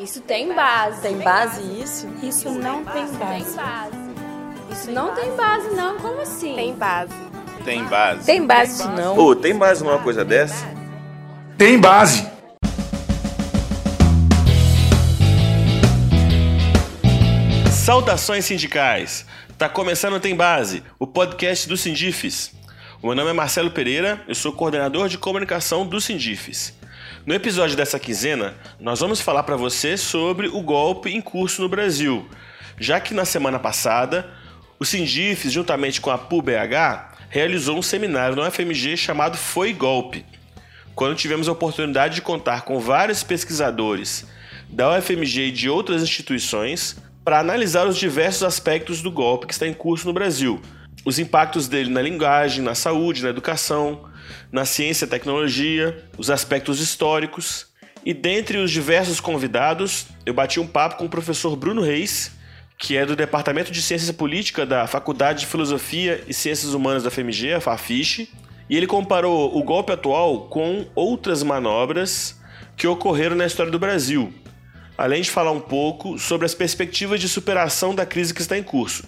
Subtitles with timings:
[0.00, 1.02] Isso tem base.
[1.02, 2.08] Tem base isso?
[2.22, 3.18] Isso não tem base.
[3.18, 3.96] Tem base.
[4.72, 5.98] Isso não tem base, não.
[5.98, 6.54] Como assim?
[6.54, 7.12] Tem base.
[7.66, 8.24] Tem base.
[8.24, 9.18] Tem base isso não.
[9.18, 10.66] Ô, tem base numa coisa dessa?
[11.58, 12.26] Tem base.
[17.70, 19.26] Saudações sindicais!
[19.58, 22.52] Tá começando o Tem Base, o podcast do Sindifes.
[23.02, 26.72] O meu nome é Marcelo Pereira, eu sou coordenador de comunicação do Sindifes.
[27.26, 31.68] No episódio dessa quinzena, nós vamos falar para você sobre o golpe em curso no
[31.68, 32.28] Brasil,
[32.78, 34.30] já que na semana passada,
[34.78, 40.24] o Sindifes, juntamente com a PUBH, realizou um seminário no FMG chamado Foi Golpe,
[40.94, 44.26] quando tivemos a oportunidade de contar com vários pesquisadores
[44.68, 49.66] da UFMG e de outras instituições para analisar os diversos aspectos do golpe que está
[49.66, 50.60] em curso no Brasil,
[51.04, 54.08] os impactos dele na linguagem, na saúde, na educação,
[54.52, 57.66] na ciência e tecnologia, os aspectos históricos.
[58.04, 62.32] E dentre os diversos convidados, eu bati um papo com o professor Bruno Reis,
[62.78, 67.10] que é do Departamento de Ciência Política da Faculdade de Filosofia e Ciências Humanas da
[67.10, 68.28] FMG, a FAFISH,
[68.68, 72.40] e ele comparou o golpe atual com outras manobras
[72.76, 74.32] que ocorreram na história do Brasil,
[74.96, 78.62] além de falar um pouco sobre as perspectivas de superação da crise que está em
[78.62, 79.04] curso.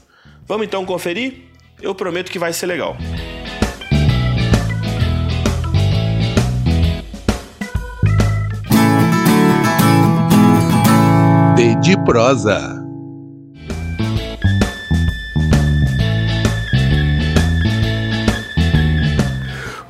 [0.47, 1.52] Vamos então conferir?
[1.83, 2.97] Eu prometo que vai ser legal.
[11.83, 12.82] De prosa.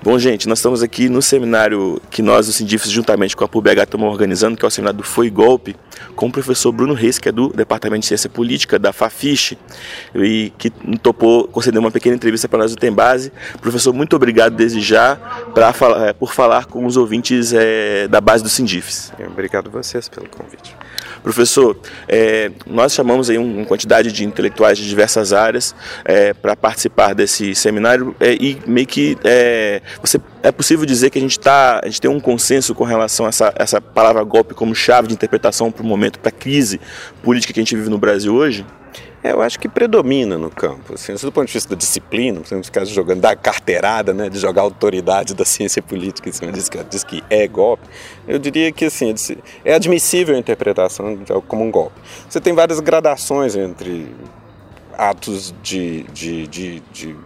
[0.05, 3.85] Bom, gente, nós estamos aqui no seminário que nós, os Sindifes, juntamente com a PUBH,
[3.85, 5.77] estamos organizando, que é o seminário do Foi Golpe,
[6.17, 9.57] com o professor Bruno Reis, que é do Departamento de Ciência Política, da FAFISH,
[10.17, 13.33] e que topou conceder uma pequena entrevista para nós do Tem Base.
[13.61, 15.15] Professor, muito obrigado desde já
[15.55, 19.13] pra, falar, por falar com os ouvintes é, da base dos Sindifes.
[19.31, 20.75] Obrigado a vocês pelo convite.
[21.23, 21.77] Professor,
[22.09, 27.55] é, nós chamamos aí uma quantidade de intelectuais de diversas áreas é, para participar desse
[27.55, 31.87] seminário é, e meio que é, você é possível dizer que a gente tá, a
[31.87, 35.71] gente tem um consenso com relação a essa, essa palavra golpe como chave de interpretação
[35.71, 36.81] para o momento, para a crise
[37.23, 38.67] política que a gente vive no Brasil hoje?
[39.25, 40.95] É, eu acho que predomina no campo.
[40.95, 44.39] Assim, do ponto de vista da disciplina, por exemplo, ficar jogando da carteirada, né, de
[44.39, 47.85] jogar a autoridade da ciência política em cima disso que diz que é golpe,
[48.27, 49.15] eu diria que assim,
[49.65, 52.01] é admissível a interpretação como um golpe.
[52.29, 54.13] Você tem várias gradações entre
[54.99, 57.17] atos de, de, de, de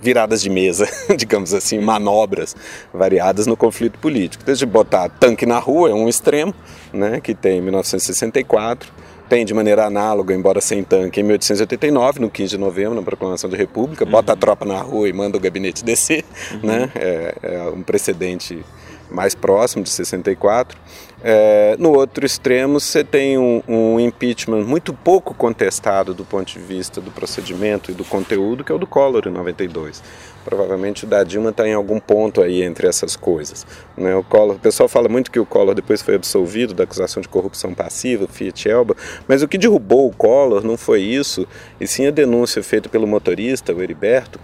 [0.00, 2.56] viradas de mesa, digamos assim, manobras
[2.92, 4.44] variadas no conflito político.
[4.44, 6.54] Desde botar tanque na rua, é um extremo,
[6.92, 8.92] né, que tem em 1964,
[9.32, 13.48] tem de maneira análoga, embora sem tanque, em 1889, no 15 de novembro, na Proclamação
[13.48, 14.10] de República, uhum.
[14.10, 16.22] bota a tropa na rua e manda o gabinete descer,
[16.52, 16.60] uhum.
[16.62, 16.92] né?
[16.94, 18.62] É, é, um precedente
[19.12, 20.78] mais próximo de 64.
[21.24, 26.58] É, no outro extremo, você tem um, um, impeachment muito pouco contestado do ponto de
[26.58, 30.02] vista do procedimento e do conteúdo, que é o do Collor em 92.
[30.44, 33.64] Provavelmente o da Dilma está em algum ponto aí entre essas coisas.
[33.96, 34.16] Né?
[34.16, 37.28] O, Collor, o pessoal fala muito que o Collor depois foi absolvido da acusação de
[37.28, 38.96] corrupção passiva, Fiat Elba,
[39.28, 41.46] mas o que derrubou o Collor não foi isso,
[41.80, 44.40] e sim a denúncia feita pelo motorista, o Heriberto,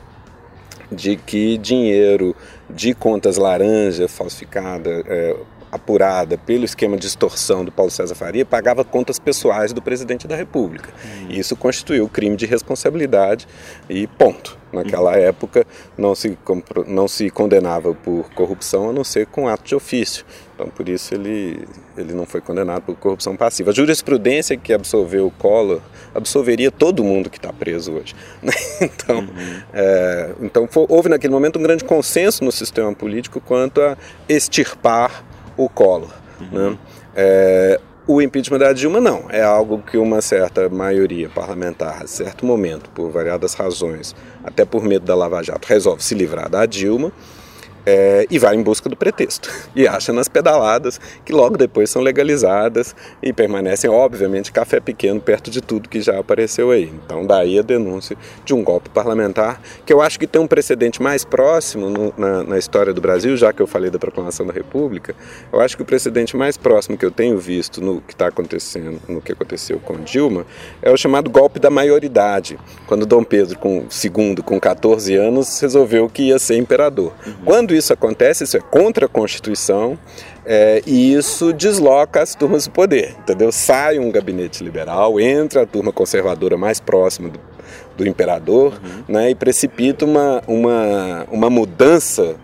[0.91, 2.34] de que dinheiro
[2.69, 5.37] de contas laranja falsificada, é,
[5.70, 10.36] apurada pelo esquema de extorsão do Paulo César Faria, pagava contas pessoais do presidente da
[10.36, 10.92] República.
[11.04, 11.30] Uhum.
[11.30, 13.46] Isso constituiu crime de responsabilidade
[13.88, 14.58] e ponto.
[14.70, 15.18] Naquela uhum.
[15.18, 16.36] época não se,
[16.86, 20.26] não se condenava por corrupção a não ser com ato de ofício.
[20.54, 23.70] Então, por isso, ele, ele não foi condenado por corrupção passiva.
[23.70, 25.80] A jurisprudência que absolveu o Collor
[26.14, 28.14] absolveria todo mundo que está preso hoje.
[28.42, 28.52] Né?
[28.80, 29.62] Então, uhum.
[29.72, 33.96] é, então foi, houve naquele momento um grande consenso no sistema político quanto a
[34.28, 35.24] extirpar
[35.58, 36.08] o Collor.
[36.41, 36.70] Uhum.
[36.70, 36.78] Né?
[37.14, 42.46] É, o impeachment da Dilma não, é algo que uma certa maioria parlamentar, a certo
[42.46, 47.12] momento, por variadas razões, até por medo da Lava Jato, resolve se livrar da Dilma
[47.84, 49.50] é, e vai em busca do pretexto.
[49.76, 55.50] E acha nas pedaladas que logo depois são legalizadas e permanecem, obviamente, café pequeno perto
[55.50, 56.90] de tudo que já apareceu aí.
[57.04, 61.00] Então, daí a denúncia de um golpe parlamentar, que eu acho que tem um precedente
[61.00, 64.52] mais próximo no, na, na, história do Brasil, já que eu falei da proclamação da
[64.52, 65.14] República.
[65.52, 69.00] Eu acho que o precedente mais próximo que eu tenho visto no que está acontecendo,
[69.06, 70.44] no que aconteceu com Dilma,
[70.82, 76.08] é o chamado golpe da maioridade, quando Dom Pedro, com II, com 14 anos, resolveu
[76.08, 77.12] que ia ser imperador.
[77.24, 77.34] Uhum.
[77.44, 79.99] Quando isso acontece, isso é contra a Constituição
[80.44, 83.53] é, e isso desloca as turmas do poder, entendeu?
[83.53, 87.41] Sai um gabinete liberal, entra a turma conservadora mais próxima do,
[87.97, 89.05] do imperador uhum.
[89.09, 92.37] né, e precipita uma, uma, uma mudança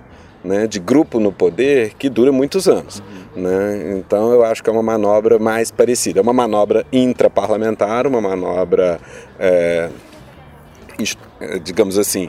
[0.45, 3.03] né, de grupo no poder que dura muitos anos.
[3.35, 3.43] Uhum.
[3.43, 3.97] Né?
[3.97, 6.21] Então eu acho que é uma manobra mais parecida.
[6.21, 9.01] É uma manobra intraparlamentar, uma manobra,
[9.39, 9.89] é,
[11.63, 12.29] digamos assim,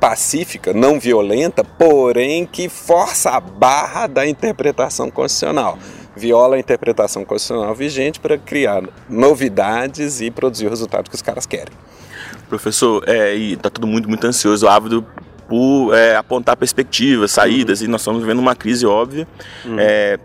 [0.00, 5.78] pacífica, não violenta, porém que força a barra da interpretação constitucional.
[6.16, 11.46] Viola a interpretação constitucional vigente para criar novidades e produzir o resultado que os caras
[11.46, 11.72] querem.
[12.48, 15.06] Professor, é, e tá todo mundo muito ansioso, ávido
[15.50, 17.88] por é, apontar perspectivas, saídas, uhum.
[17.88, 19.26] e nós estamos vivendo uma crise óbvia.
[19.64, 19.76] Uhum.
[19.80, 20.16] É,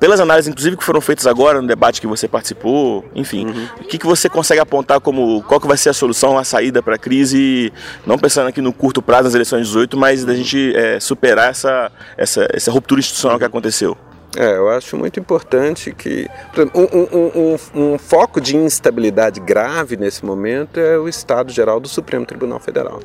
[0.00, 3.68] pelas análises, inclusive, que foram feitas agora no debate que você participou, enfim, uhum.
[3.82, 6.82] o que, que você consegue apontar como qual que vai ser a solução, a saída
[6.82, 7.70] para a crise,
[8.06, 11.50] não pensando aqui no curto prazo nas eleições de 18, mas da gente é, superar
[11.50, 13.94] essa, essa, essa ruptura institucional que aconteceu?
[14.34, 16.26] É, eu acho muito importante que.
[16.54, 21.78] Exemplo, um, um, um, um, foco de instabilidade grave nesse momento é o estado geral
[21.78, 23.00] do Supremo Tribunal Federal.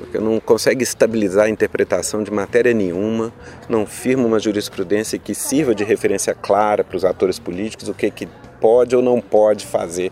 [0.00, 3.30] Porque não consegue estabilizar a interpretação de matéria nenhuma,
[3.68, 8.10] não firma uma jurisprudência que sirva de referência clara para os atores políticos o que,
[8.10, 8.26] que
[8.58, 10.10] pode ou não pode fazer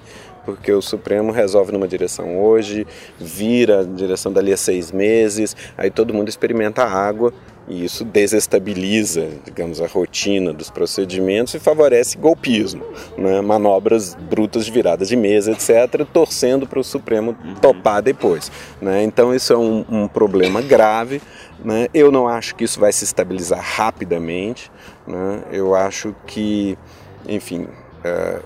[0.49, 2.87] porque o Supremo resolve numa direção hoje,
[3.21, 7.35] vira a direção dali a seis meses, aí todo mundo experimenta a água
[7.69, 12.83] e isso desestabiliza, digamos, a rotina dos procedimentos e favorece golpismo,
[13.19, 13.43] né?
[13.43, 18.51] manobras brutas de virada de mesa, etc., torcendo para o Supremo topar depois.
[18.81, 19.03] Né?
[19.03, 21.21] Então, isso é um, um problema grave.
[21.62, 21.89] Né?
[21.93, 24.73] Eu não acho que isso vai se estabilizar rapidamente.
[25.06, 25.43] Né?
[25.53, 26.79] Eu acho que,
[27.29, 27.67] enfim,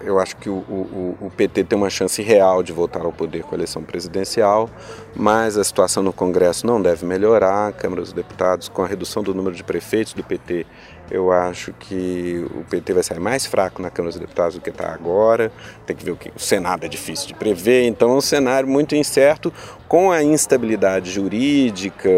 [0.04, 3.43] eu acho que o, o, o, PT tem uma chance real de voltar ao poder
[3.43, 4.69] com a eleição presidencial,
[5.14, 7.69] mas a situação no Congresso não deve melhorar.
[7.69, 10.66] A Câmara dos Deputados, com a redução do número de prefeitos do PT,
[11.10, 14.70] eu acho que o PT vai sair mais fraco na Câmara dos Deputados do que
[14.70, 15.52] está agora.
[15.84, 18.66] Tem que ver o que o Senado é difícil de prever, então é um cenário
[18.66, 19.52] muito incerto,
[19.87, 22.08] com a instabilidade jurídica,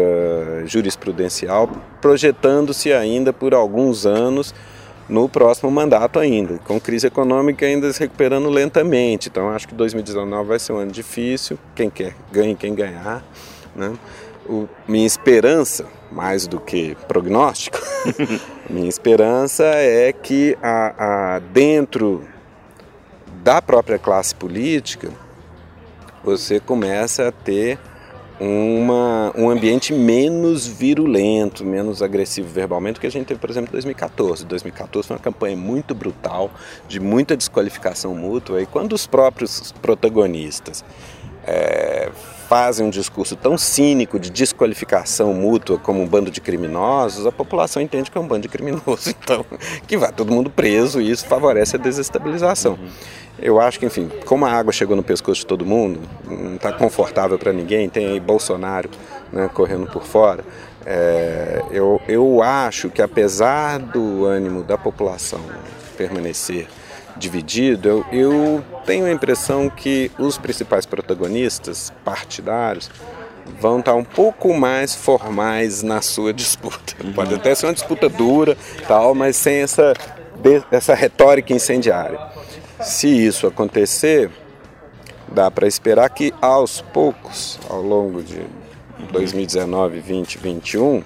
[0.65, 4.55] jurisprudencial, projetando-se ainda por alguns anos
[5.07, 9.29] no próximo mandato ainda, com crise econômica ainda se recuperando lentamente.
[9.29, 13.23] Então acho que 2019 vai ser um ano difícil, quem quer ganhe, quem ganhar.
[13.75, 13.93] Né?
[14.47, 17.79] O, minha esperança, mais do que prognóstico,
[18.69, 22.23] minha esperança é que a, a, dentro
[23.43, 25.09] da própria classe política
[26.23, 27.77] você comece a ter
[28.39, 33.73] uma, um ambiente menos virulento, menos agressivo verbalmente, que a gente teve, por exemplo, em
[33.73, 34.45] 2014.
[34.45, 36.51] 2014 foi uma campanha muito brutal,
[36.87, 40.83] de muita desqualificação mútua, e quando os próprios protagonistas
[41.45, 42.09] é,
[42.47, 47.81] fazem um discurso tão cínico de desqualificação mútua como um bando de criminosos, a população
[47.81, 49.45] entende que é um bando de criminosos, então
[49.87, 52.73] que vai todo mundo preso e isso favorece a desestabilização.
[52.73, 52.89] Uhum.
[53.37, 56.71] Eu acho que, enfim, como a água chegou no pescoço de todo mundo, não está
[56.71, 58.89] confortável para ninguém, tem aí Bolsonaro
[59.31, 60.43] né, correndo por fora.
[60.85, 65.41] É, eu, eu acho que apesar do ânimo da população
[65.97, 66.67] permanecer
[67.17, 72.89] dividido, eu, eu tenho a impressão que os principais protagonistas partidários
[73.59, 76.95] vão estar um pouco mais formais na sua disputa.
[77.03, 77.13] Uhum.
[77.13, 78.57] Pode até ser uma disputa dura,
[78.87, 79.93] tal, mas sem essa,
[80.71, 82.19] essa retórica incendiária.
[82.81, 84.29] Se isso acontecer,
[85.31, 88.41] dá para esperar que aos poucos, ao longo de
[89.11, 91.03] 2019, 20, 21,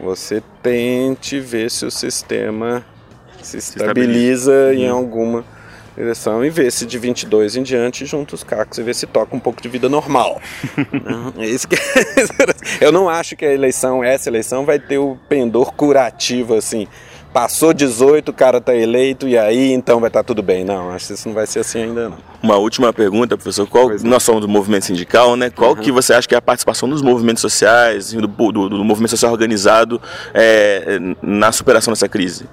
[0.00, 2.84] você tente ver se o sistema
[3.46, 4.96] se estabiliza, se em uhum.
[4.96, 5.44] alguma
[5.96, 9.34] direção e ver se de 22 em diante junta os cacos e ver se toca
[9.34, 10.40] um pouco de vida normal.
[11.38, 11.76] é isso que
[12.80, 16.86] eu não acho que a eleição, essa eleição vai ter o pendor curativo assim.
[17.32, 20.64] Passou 18, o cara está eleito e aí então vai estar tá tudo bem.
[20.64, 22.18] Não, acho que isso não vai ser assim ainda não.
[22.40, 23.66] Uma última pergunta, professor.
[23.66, 25.50] Qual, nós somos do movimento sindical, né?
[25.50, 25.76] Qual uhum.
[25.76, 29.32] que você acha que é a participação dos movimentos sociais, do, do, do movimento social
[29.32, 30.00] organizado
[30.32, 32.46] é, na superação dessa crise?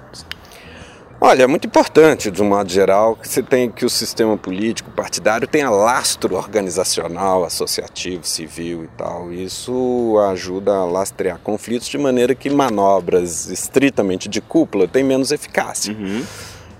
[1.24, 4.90] Olha, é muito importante, de um modo geral, que você tem que o sistema político
[4.90, 9.32] partidário tenha lastro organizacional, associativo, civil e tal.
[9.32, 15.94] Isso ajuda a lastrear conflitos de maneira que manobras estritamente de cúpula têm menos eficácia.
[15.94, 16.24] Uhum.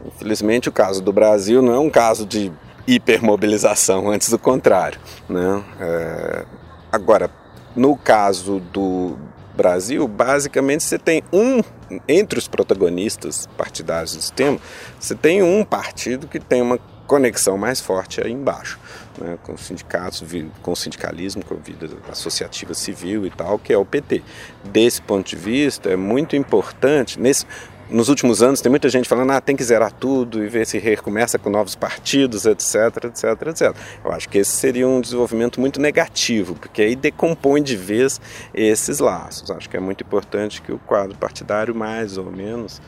[0.07, 2.51] Infelizmente, o caso do Brasil não é um caso de
[2.85, 4.99] hipermobilização, antes do contrário.
[5.29, 5.63] Né?
[5.79, 6.45] É...
[6.91, 7.31] Agora,
[7.77, 9.17] no caso do,
[9.55, 11.61] Brasil, basicamente você tem um,
[12.09, 14.59] entre os protagonistas partidários do sistema,
[14.99, 18.79] você tem um partido que tem uma conexão mais forte aí embaixo,
[19.19, 20.25] né, com sindicatos,
[20.63, 24.23] com sindicalismo, com vida associativa civil e tal, que é o PT.
[24.65, 27.45] Desse ponto de vista, é muito importante, nesse,
[27.93, 30.79] nos últimos anos tem muita gente falando, ah, tem que zerar tudo e ver se
[30.79, 33.77] recomeça com novos partidos, etc, etc, etc.
[34.05, 38.21] Eu acho que esse seria um desenvolvimento muito negativo, porque aí decompõe de vez
[38.55, 39.51] esses laços.
[39.51, 42.81] Acho que é muito importante que o quadro partidário, mais ou menos,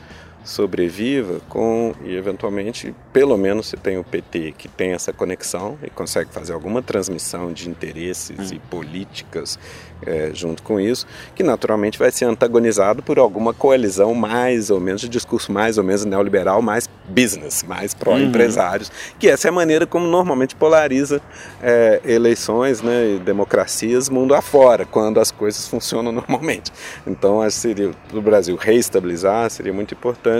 [0.45, 5.89] sobreviva com e eventualmente pelo menos você tem o PT que tem essa conexão e
[5.89, 8.55] consegue fazer alguma transmissão de interesses hum.
[8.55, 9.59] e políticas
[10.05, 15.01] é, junto com isso, que naturalmente vai ser antagonizado por alguma coalizão mais ou menos
[15.01, 19.15] de discurso mais ou menos neoliberal, mais business, mais pró-empresários, uhum.
[19.19, 21.21] que essa é a maneira como normalmente polariza
[21.61, 26.71] é, eleições né, e democracias mundo afora, quando as coisas funcionam normalmente.
[27.05, 30.34] Então, acho que seria, para o Brasil reestabilizar, seria muito importante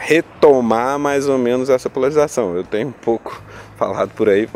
[0.00, 2.56] retomar mais ou menos essa polarização.
[2.56, 3.42] Eu tenho um pouco
[3.76, 4.48] falado por aí,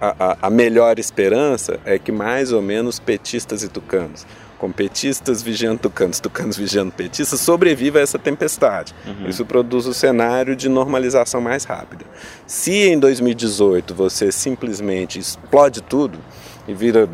[0.00, 4.24] a, a, a, melhor esperança é que mais ou menos petistas e tucanos,
[4.58, 8.94] com petistas vigiando tucanos, tucanos vigiando petistas, sobreviva a essa tempestade.
[9.04, 9.28] Uhum.
[9.28, 12.04] Isso produz o um cenário de normalização mais rápida.
[12.46, 16.18] Se em 2018 você simplesmente explode tudo
[16.68, 17.08] e vira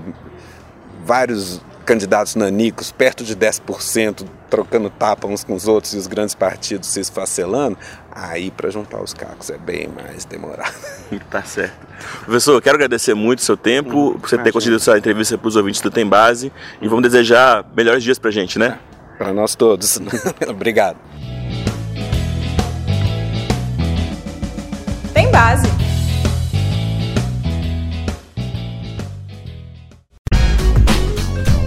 [1.04, 6.36] vários candidatos nanicos, perto de 10%, trocando tapa uns com os outros e os grandes
[6.36, 7.76] partidos se esfacelando,
[8.12, 10.72] aí para juntar os cacos é bem mais demorado.
[11.28, 11.84] tá certo.
[12.24, 15.56] Professor, quero agradecer muito o seu tempo, por você ter concedido essa entrevista para os
[15.56, 18.78] ouvintes do Tem Base e vamos desejar melhores dias para gente, né?
[19.18, 19.98] Para nós todos.
[20.48, 20.96] Obrigado.
[25.12, 25.79] Tem Base.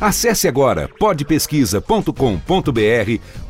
[0.00, 2.10] Acesse agora podpesquisa.com.br,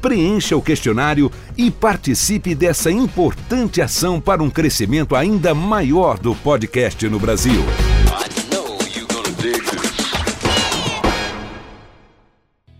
[0.01, 7.09] preencha o questionário e participe dessa importante ação para um crescimento ainda maior do podcast
[7.09, 7.63] no Brasil.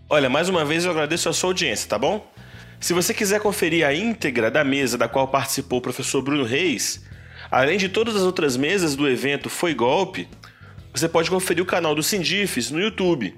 [0.07, 2.31] Olha, mais uma vez eu agradeço a sua audiência, tá bom?
[2.79, 7.03] Se você quiser conferir a íntegra da mesa da qual participou o professor Bruno Reis,
[7.49, 10.27] além de todas as outras mesas do evento Foi Golpe,
[10.99, 13.35] você pode conferir o canal do Sindifes no YouTube.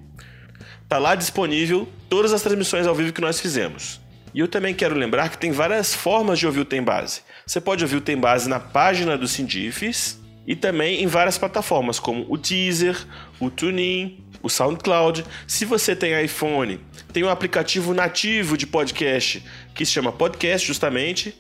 [0.87, 3.99] Tá lá disponível todas as transmissões ao vivo que nós fizemos.
[4.33, 7.21] E eu também quero lembrar que tem várias formas de ouvir o Tem Base.
[7.45, 11.99] Você pode ouvir o Tem Base na página do Sindifes e também em várias plataformas
[11.99, 12.97] como o Deezer,
[13.39, 15.25] o TuneIn, o SoundCloud.
[15.47, 16.79] Se você tem iPhone,
[17.11, 21.35] tem um aplicativo nativo de podcast que se chama Podcast justamente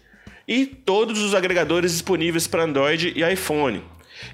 [0.47, 3.83] e todos os agregadores disponíveis para Android e iPhone.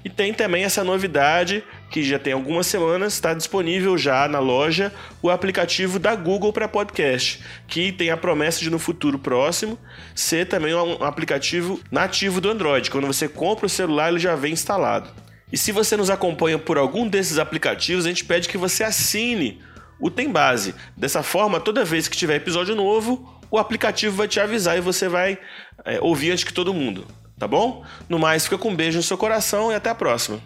[0.04, 4.92] E tem também essa novidade que já tem algumas semanas, está disponível já na loja
[5.22, 9.78] o aplicativo da Google para podcast, que tem a promessa de no futuro próximo
[10.14, 12.90] ser também um aplicativo nativo do Android.
[12.90, 15.08] Quando você compra o celular, ele já vem instalado.
[15.52, 19.60] E se você nos acompanha por algum desses aplicativos, a gente pede que você assine
[20.00, 20.74] o Tem Base.
[20.96, 25.08] Dessa forma, toda vez que tiver episódio novo, o aplicativo vai te avisar e você
[25.08, 25.38] vai
[25.84, 27.06] é, ouvir antes que todo mundo
[27.38, 27.84] tá bom?
[28.08, 30.40] No mais, fica com um beijo no seu coração e até a próxima.